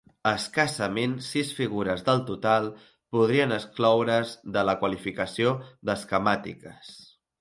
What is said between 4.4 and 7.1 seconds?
de la qualificació d'esquemàtiques.